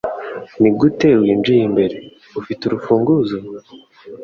Nigute 0.61 1.09
winjiye 1.21 1.61
imbere? 1.69 1.97
Ufite 2.39 2.61
urufunguzo? 2.65 3.37